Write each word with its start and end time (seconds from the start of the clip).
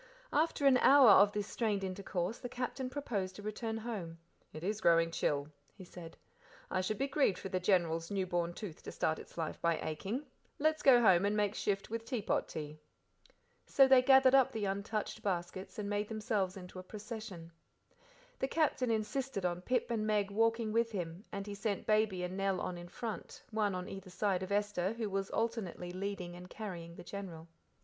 After 0.33 0.65
an 0.65 0.77
hour 0.79 1.11
of 1.11 1.31
this 1.31 1.45
strained 1.45 1.83
intercourse 1.83 2.39
the 2.39 2.49
Captain 2.49 2.89
proposed 2.89 3.37
a 3.37 3.43
return 3.43 3.77
home. 3.77 4.17
"It 4.51 4.63
is 4.63 4.81
growing 4.81 5.11
chill," 5.11 5.47
he 5.75 5.85
said. 5.85 6.17
"I 6.71 6.81
should 6.81 6.97
be 6.97 7.05
grieved 7.07 7.37
for 7.37 7.49
the 7.49 7.59
General's 7.59 8.09
new 8.09 8.25
born 8.25 8.55
tooth 8.55 8.81
to 8.81 8.91
start 8.91 9.19
its 9.19 9.37
life 9.37 9.61
by 9.61 9.77
aching 9.79 10.25
let's 10.57 10.81
go 10.81 11.01
home 11.03 11.23
and 11.23 11.37
make 11.37 11.53
shift 11.53 11.91
with 11.91 12.03
teapot 12.03 12.47
tea." 12.47 12.79
So 13.67 13.87
they 13.87 14.01
gathered 14.01 14.33
up 14.33 14.51
the 14.53 14.65
untouched 14.65 15.21
baskets 15.21 15.77
and 15.77 15.87
made 15.87 16.07
themselves 16.09 16.57
into 16.57 16.79
a 16.79 16.83
procession. 16.83 17.51
The 18.39 18.47
Captain 18.47 18.89
insisted 18.89 19.45
on 19.45 19.61
Pip 19.61 19.91
and 19.91 20.07
Meg 20.07 20.31
walking 20.31 20.71
with 20.73 20.93
him, 20.93 21.25
and 21.31 21.45
he 21.45 21.53
sent 21.53 21.85
Baby 21.85 22.23
and 22.23 22.35
Nell 22.35 22.59
on 22.59 22.75
in 22.75 22.87
front, 22.89 23.43
one 23.51 23.75
on 23.75 23.87
either 23.87 24.09
side 24.09 24.41
of 24.41 24.51
Esther, 24.51 24.93
who 24.93 25.11
was 25.11 25.29
alternately 25.29 25.91
leading 25.91 26.35
and 26.35 26.49
carrying 26.49 26.95
the 26.95 27.03
General. 27.03 27.47